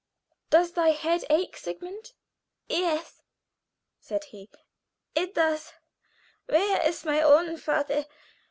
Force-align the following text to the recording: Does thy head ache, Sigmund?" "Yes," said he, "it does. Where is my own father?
Does 0.49 0.71
thy 0.71 0.89
head 0.89 1.25
ache, 1.29 1.55
Sigmund?" 1.55 2.13
"Yes," 2.67 3.21
said 3.99 4.23
he, 4.23 4.49
"it 5.13 5.35
does. 5.35 5.73
Where 6.47 6.81
is 6.81 7.05
my 7.05 7.21
own 7.21 7.57
father? 7.57 8.07